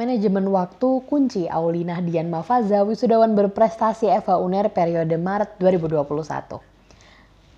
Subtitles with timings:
[0.00, 6.56] Manajemen waktu kunci Aulina Dian Mafaza wisudawan berprestasi Eva Uner periode Maret 2021.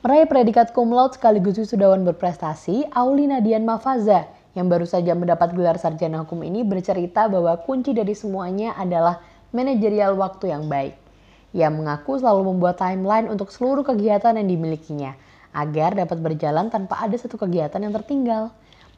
[0.03, 4.27] Meraih predikat cum laude sekaligus wisudawan berprestasi, Aulina Dian Mafaza
[4.59, 9.23] yang baru saja mendapat gelar sarjana hukum ini bercerita bahwa kunci dari semuanya adalah
[9.55, 10.99] manajerial waktu yang baik.
[11.55, 15.15] Ia mengaku selalu membuat timeline untuk seluruh kegiatan yang dimilikinya
[15.55, 18.51] agar dapat berjalan tanpa ada satu kegiatan yang tertinggal.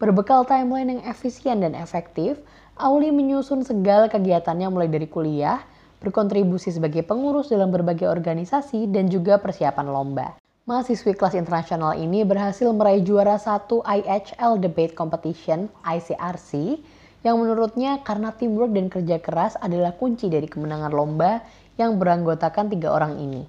[0.02, 2.42] Berbekal timeline yang efisien dan efektif,
[2.74, 5.62] Auli menyusun segala kegiatannya mulai dari kuliah,
[6.02, 10.34] berkontribusi sebagai pengurus dalam berbagai organisasi, dan juga persiapan lomba.
[10.66, 16.82] Mahasiswi kelas internasional ini berhasil meraih juara satu IHL Debate Competition ICRC
[17.22, 21.44] yang menurutnya karena teamwork dan kerja keras adalah kunci dari kemenangan lomba
[21.78, 23.46] yang beranggotakan tiga orang ini.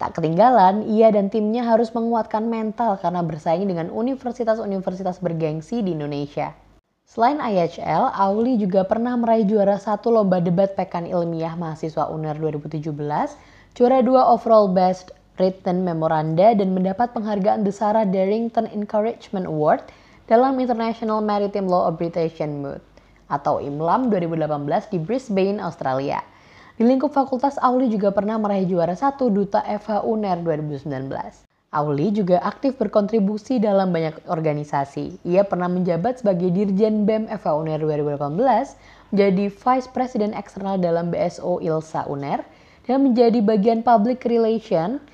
[0.00, 6.56] Tak ketinggalan, ia dan timnya harus menguatkan mental karena bersaing dengan universitas-universitas bergengsi di Indonesia.
[7.04, 12.96] Selain IHL, Auli juga pernah meraih juara satu lomba debat pekan ilmiah mahasiswa UNER 2017,
[13.76, 19.84] juara dua overall best written memoranda dan mendapat penghargaan The Sarah Darrington Encouragement Award
[20.32, 22.80] dalam International Maritime Law Arbitration Moot
[23.28, 26.24] atau IMLAM 2018 di Brisbane, Australia.
[26.80, 31.12] Di lingkup fakultas, Auli juga pernah meraih juara satu Duta FH UNER 2019.
[31.76, 35.20] Auli juga aktif berkontribusi dalam banyak organisasi.
[35.28, 41.60] Ia pernah menjabat sebagai Dirjen BEM FA UNER 2018, menjadi Vice President Eksternal dalam BSO
[41.60, 42.40] ILSA UNER,
[42.88, 45.04] dan menjadi bagian Public Relation,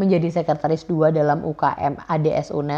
[0.00, 2.64] menjadi Sekretaris 2 dalam UKM ADS UNER,